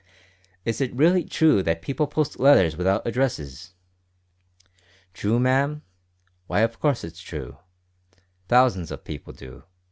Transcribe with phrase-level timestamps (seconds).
[0.65, 3.75] "Is it really true that people post letters without addresses?"
[5.13, 5.83] "True, ma'am?
[6.47, 7.57] why, of course it's true.
[8.47, 9.61] Thousands of people do.